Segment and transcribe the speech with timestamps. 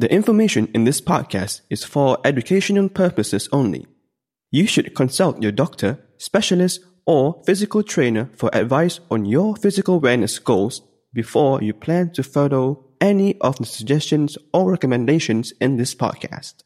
[0.00, 3.86] The information in this podcast is for educational purposes only.
[4.50, 10.42] You should consult your doctor, specialist, or physical trainer for advice on your physical wellness
[10.42, 10.80] goals
[11.12, 16.64] before you plan to follow any of the suggestions or recommendations in this podcast.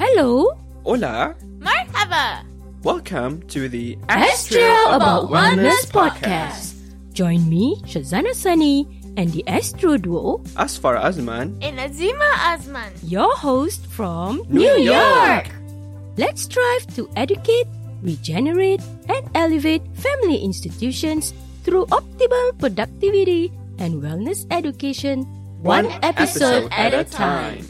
[0.00, 0.50] Hello,
[0.82, 1.36] Hola!
[1.60, 2.44] Marhaba!
[2.82, 6.74] Welcome to the ASK Trio About Wellness podcast.
[7.12, 11.58] Join me, Syazana Sani, and the Astro Duo, Azfar Azman.
[11.62, 12.90] And Azimah Azman.
[13.02, 15.48] your host from New York.
[16.16, 17.66] Let's strive to educate,
[18.02, 25.24] regenerate, and elevate family institutions through optimal productivity and wellness education,
[25.62, 27.66] one, episode, at a time.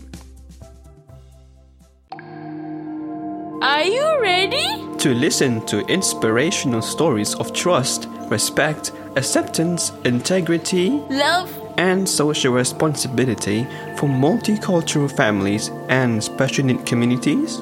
[3.62, 4.66] Are you ready?
[4.98, 11.50] To listen to inspirational stories of trust, respect, acceptance, integrity, Love.
[11.78, 13.64] and social responsibility
[13.96, 17.60] for multicultural families and special need communities?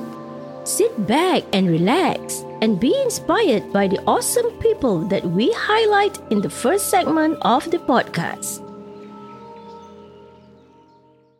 [0.64, 6.40] Sit back and relax and be inspired by the awesome people that we highlight in
[6.40, 8.60] the first segment of the podcast.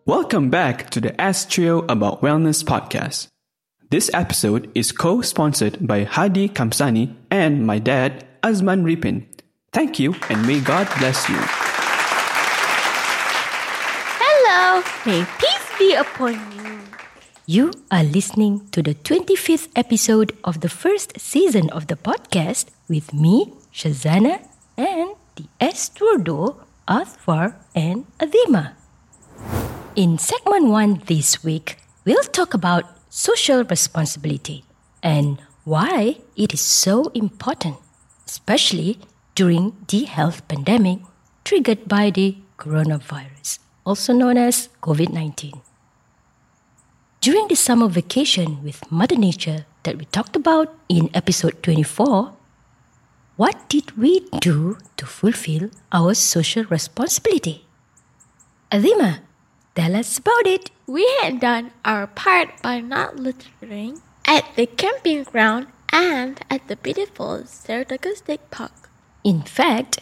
[0.05, 3.29] Welcome back to the ASK Trio About Wellness podcast.
[3.91, 9.27] This episode is co-sponsored by Hardi Kamsani and my dad, Azman Repin.
[9.73, 11.41] Thank you and may God bless you.
[14.21, 14.85] Hello.
[15.07, 16.79] May peace be upon you.
[17.47, 23.15] You are listening to the 25th episode of the first season of the podcast with
[23.15, 26.57] me, Syazana, and the Esturdo,
[26.87, 28.73] Azfar, and Azimah.
[29.97, 34.65] In segment 1 this week, we'll talk about social responsibility
[35.03, 37.77] and why it is so important,
[38.27, 38.99] especially
[39.35, 41.01] during the health pandemic
[41.45, 45.61] triggered by the coronavirus, also known as COVID 19.
[47.21, 52.35] During the summer vacation with Mother Nature that we talked about in episode 24,
[53.37, 57.65] what did we do to fulfill our social responsibility?
[58.71, 59.21] Azimah,
[59.75, 60.71] tell us about it.
[60.87, 66.77] We had done our part by not littering at the camping ground and at the
[66.77, 68.82] beautiful Saratoga State Park.
[69.25, 70.01] In fact,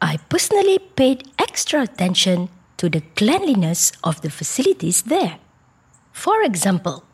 [0.00, 5.38] I personally paid extra attention to the cleanliness of the facilities there.
[6.12, 7.04] For example,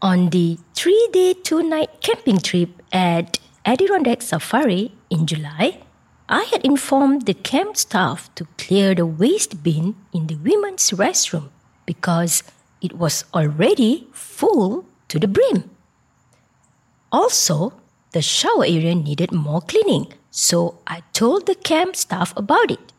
[0.00, 5.80] on the three day, two night camping trip at Adirondack Safari in July,
[6.28, 11.50] I had informed the camp staff to clear the waste bin in the women's restroom
[11.84, 12.42] because
[12.80, 15.70] it was already full to the brim.
[17.12, 17.74] Also,
[18.12, 22.92] the shower area needed more cleaning, so I told the camp staff about it.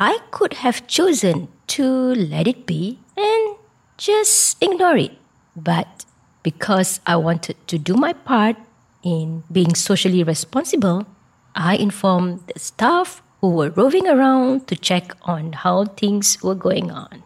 [0.00, 1.46] I could have chosen
[1.78, 3.54] to let it be and
[3.96, 5.12] just ignore it,
[5.54, 6.04] but
[6.42, 8.56] because I wanted to do my part
[9.04, 11.06] in being socially responsible,
[11.54, 16.90] I informed the staff who were roving around to check on how things were going
[16.90, 17.22] on.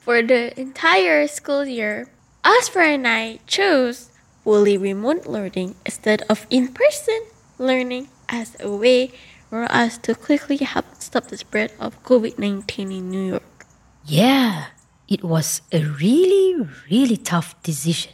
[0.00, 2.06] For the entire school year,
[2.44, 4.10] Azfar and I chose
[4.44, 7.18] fully remote learning instead of in person
[7.58, 9.12] learning as a way
[9.50, 13.66] for us to quickly help stop the spread of COVID 19 in New York.
[14.04, 14.66] Yeah,
[15.08, 18.12] it was a really, really tough decision.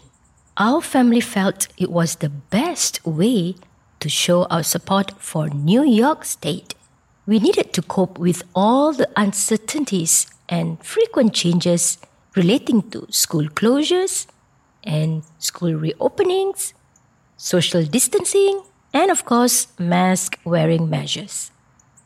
[0.56, 3.54] Our family felt it was the best way
[4.00, 6.74] to show our support for New York State.
[7.26, 11.98] We needed to cope with all the uncertainties and frequent changes
[12.34, 14.26] relating to school closures
[14.84, 16.72] and school reopenings,
[17.36, 21.50] social distancing, and of course, mask wearing measures.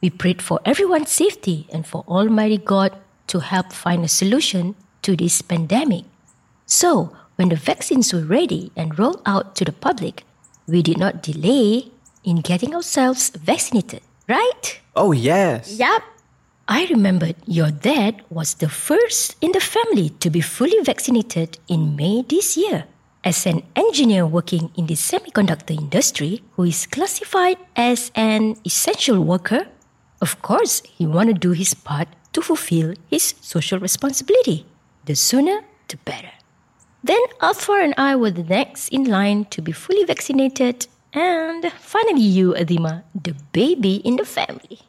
[0.03, 2.97] We prayed for everyone's safety and for Almighty God
[3.29, 6.05] to help find a solution to this pandemic.
[6.67, 10.25] So, when the vaccines were ready and rolled out to the public,
[10.67, 11.91] we did not delay
[12.23, 14.81] in getting ourselves vaccinated, right?
[14.97, 15.79] Oh, yes.
[15.79, 16.03] Yup,
[16.69, 21.97] I remembered your dad was the first in the family to be fully vaccinated in
[21.97, 22.85] May this year.
[23.25, 29.67] As an engineer working in the semiconductor industry who is classified as an essential worker,
[30.21, 34.67] of course, he wanted to do his part to fulfill his social responsibility.
[35.07, 36.33] The sooner, the better.
[37.03, 42.29] Then Azfar and I were the next in line to be fully vaccinated, and finally,
[42.29, 44.81] you, Azimah, the baby in the family.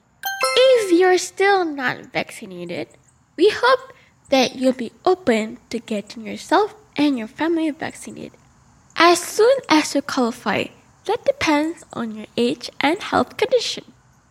[0.57, 2.89] If you're still not vaccinated,
[3.37, 3.93] we hope
[4.27, 8.37] that you'll be open to getting yourself and your family vaccinated
[8.95, 10.65] as soon as you qualify.
[11.05, 13.83] That depends on your age and health condition.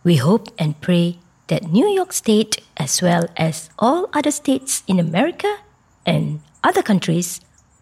[0.03, 4.99] We hope and pray that New York State, as well as all other states in
[4.99, 5.47] America
[6.05, 7.39] and other countries,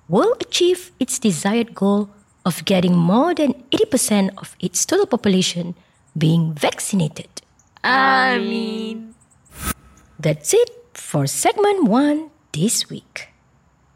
[0.08, 2.10] will achieve its desired goal
[2.46, 5.76] of getting more than 80% of its total population
[6.18, 7.30] being vaccinated.
[7.84, 9.16] I mean,
[10.20, 13.30] That's it for segment one this week.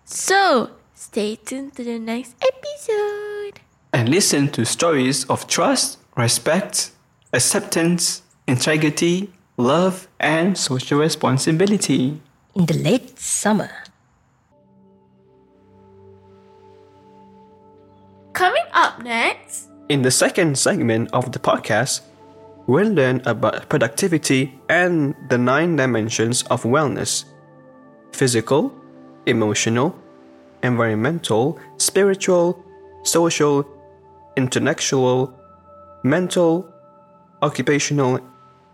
[0.05, 0.71] so
[1.17, 3.59] stay tuned to the next episode.
[3.91, 6.91] And listen to stories of trust, respect,
[7.33, 12.21] acceptance, integrity, love, and social responsibility.
[12.53, 13.71] In the late summer,
[18.33, 22.01] Coming up next, In the second segment of the podcast,
[22.67, 27.25] we'll learn about productivity and the nine dimensions of wellness
[28.13, 28.69] physical,
[29.25, 29.97] emotional,
[30.63, 32.63] environmental, spiritual,
[33.03, 33.65] social,
[34.35, 35.33] intellectual,
[36.03, 36.71] mental,
[37.41, 38.19] occupational,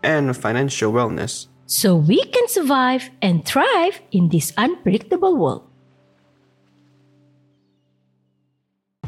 [0.04, 1.48] and financial wellness.
[1.66, 5.64] so we can survive and thrive in this unpredictable world.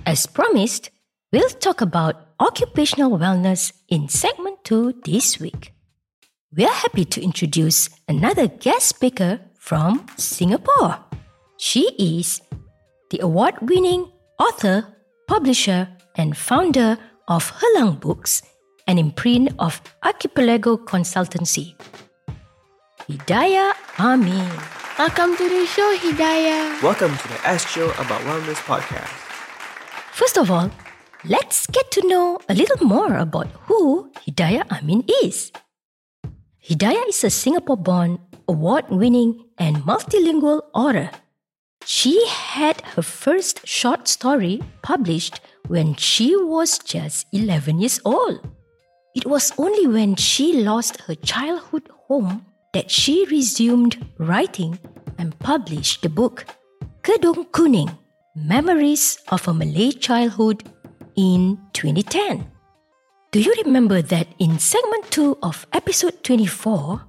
[0.06, 0.89] As promised,
[1.31, 5.74] we'll talk about occupational wellness in segment 2 this week.
[6.56, 11.00] We are happy to introduce another guest speaker from Singapore.
[11.57, 12.42] She is
[13.10, 14.10] the award winning
[14.40, 14.86] author,
[15.28, 16.98] publisher, and founder
[17.28, 18.42] of Helang Books,
[18.88, 21.75] an imprint of Archipelago Consultancy.
[23.10, 24.50] Hidayah Amin.
[24.98, 26.81] welcome to the show, Hidayah.
[26.81, 29.13] Welcome to the ASK Trio About Wellness podcast.
[30.12, 30.72] First of all,
[31.25, 35.51] let's get to know a little more about who Hidayah Amin is.
[36.66, 38.18] Hidayah is a Singapore born,
[38.48, 41.12] award winning, and multilingual author.
[41.86, 48.42] She had her first short story published when she was just 11 years old.
[49.16, 54.80] It was only when she lost her childhood home that she resumed writing
[55.20, 56.46] and published the book
[57.04, 57.96] Gedung Kuning
[58.36, 60.64] Memories of a Malay Childhood
[61.16, 62.50] in 2010.
[63.32, 67.02] Do you remember that in segment 2 of episode 24,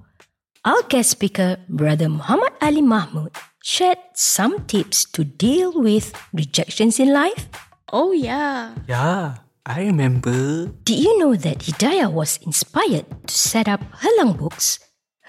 [0.65, 3.31] our guest speaker, Brother Muhammad Ali Mahmud,
[3.67, 7.51] shared some tips to deal with rejections in life?
[7.91, 8.71] Oh, yeah.
[8.87, 10.71] Yeah, I remember.
[10.87, 14.79] Did you know that Hidayah was inspired to set up Helang Books,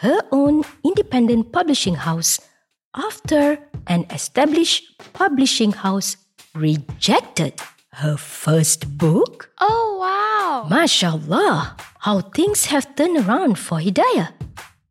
[0.06, 2.38] her own independent publishing house,
[2.94, 3.58] after
[3.88, 6.16] an established publishing house
[6.54, 7.58] rejected
[7.98, 9.50] her first book?
[9.58, 10.70] Oh, wow.
[10.70, 11.76] Mashallah,
[12.06, 14.30] how things have turned around for Hidayah.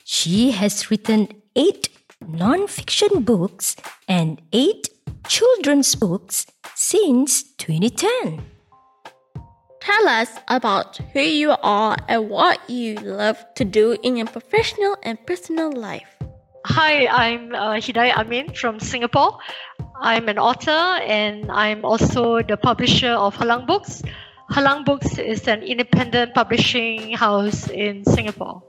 [0.03, 1.87] She has written eight
[2.25, 3.75] non fiction books
[4.07, 4.89] and eight
[5.27, 8.43] children's books since 2010.
[9.81, 14.97] Tell us about who you are and what you love to do in your professional
[15.03, 16.17] and personal life.
[16.65, 19.37] Hi, I'm uh, Hidayah Amin from Singapore.
[20.01, 24.03] I'm an author and I'm also the publisher of Helang Books.
[24.51, 28.61] Helang Books is an independent publishing house in Singapore.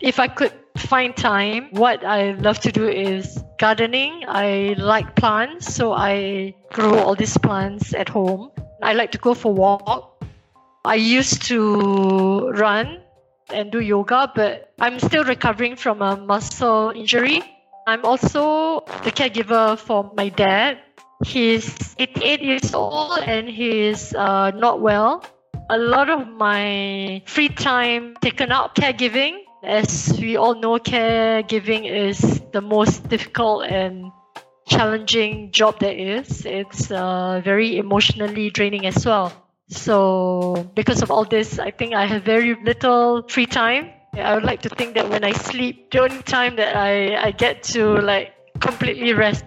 [0.00, 4.24] If I could find time, what I love to do is gardening.
[4.26, 8.50] I like plants, so I grow all these plants at home.
[8.82, 10.24] I like to go for walk.
[10.84, 13.02] I used to run
[13.52, 17.42] and do yoga, but I'm still recovering from a muscle injury.
[17.86, 20.78] I'm also the caregiver for my dad.
[21.26, 25.24] He's 88 years old and he's uh, not well.
[25.68, 29.44] A lot of my free time taken up caregiving.
[29.62, 34.10] As we all know, caregiving is the most difficult and
[34.66, 36.46] challenging job there is.
[36.46, 39.32] It's uh, very emotionally draining as well.
[39.68, 43.90] So, because of all this, I think I have very little free time.
[44.14, 47.30] I would like to think that when I sleep, the only time that I, I
[47.30, 49.44] get to like completely rest.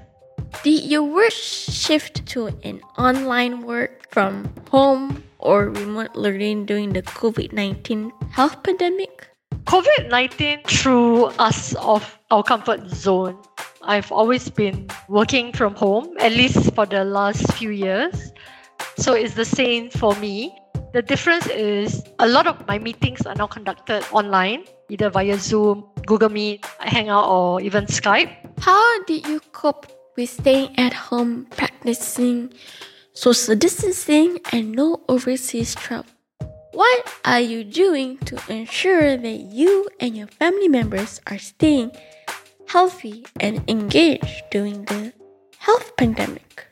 [0.64, 7.02] Did your work shift to an online work from home or remote learning during the
[7.02, 9.33] COVID 19 health pandemic?
[9.64, 13.38] COVID 19 threw us off our comfort zone.
[13.82, 18.32] I've always been working from home, at least for the last few years.
[18.98, 20.56] So it's the same for me.
[20.94, 25.86] The difference is a lot of my meetings are now conducted online, either via Zoom,
[26.06, 28.32] Google Meet, Hangout, or even Skype.
[28.60, 32.54] How did you cope with staying at home, practicing
[33.14, 36.06] social distancing, and no overseas travel?
[36.74, 41.92] What are you doing to ensure that you and your family members are staying
[42.68, 45.14] healthy and engaged during the
[45.60, 46.66] health pandemic?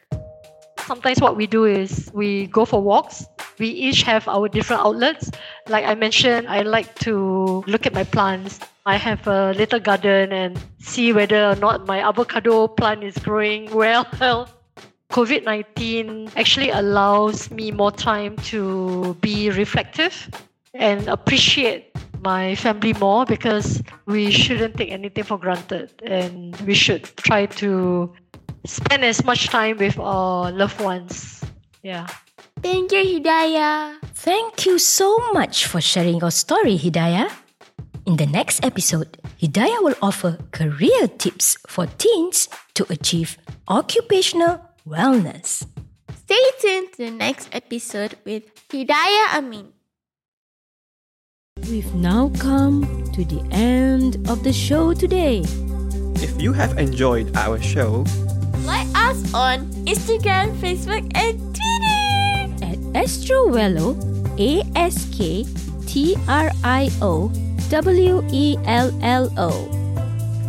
[0.88, 3.28] Sometimes what we do is we go for walks.
[3.60, 5.30] We each have our different outlets.
[5.68, 8.60] Like I mentioned, I like to look at my plants.
[8.88, 13.70] I have a little garden and see whether or not my avocado plant is growing
[13.76, 14.50] well.
[15.12, 20.32] COVID 19 actually allows me more time to be reflective
[20.74, 21.92] and appreciate
[22.24, 28.14] my family more because we shouldn't take anything for granted and we should try to
[28.66, 31.44] spend as much time with our loved ones.
[31.84, 32.08] Yeah.
[32.62, 34.00] Thank you, Hidayah.
[34.16, 37.28] Thank you so much for sharing your story, Hidayah.
[38.06, 43.38] In the next episode, Hidayah will offer career tips for teens to achieve
[43.68, 45.64] occupational wellness.
[46.28, 49.72] Stay tuned to the next episode with Hidayah Amin.
[51.70, 52.84] We've now come
[53.16, 55.44] to the end of the show today.
[56.20, 58.04] If you have enjoyed our show,
[58.62, 62.06] Like us on Instagram, Facebook, and Twitter.
[62.62, 63.98] At AskTrioWello,
[64.38, 65.44] A S K
[65.90, 67.34] T R I O
[67.74, 69.50] W E L L O.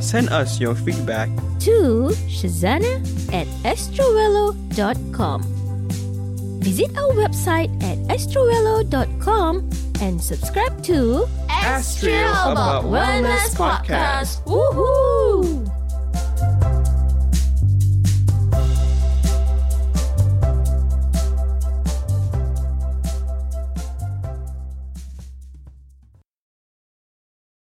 [0.03, 1.31] send us your feedback
[1.65, 2.99] to Syazana
[3.33, 5.43] at asktriowello.com.
[6.61, 14.43] Visit our website at asktriowello.com and subscribe to ASK Trio About Wellness Podcast.
[14.45, 15.72] Woohoo!